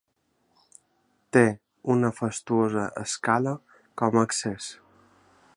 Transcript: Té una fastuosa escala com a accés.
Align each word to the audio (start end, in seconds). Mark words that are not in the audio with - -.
Té 1.37 1.43
una 1.97 2.11
fastuosa 2.21 2.89
escala 3.05 3.57
com 4.03 4.19
a 4.23 4.29
accés. 4.31 4.75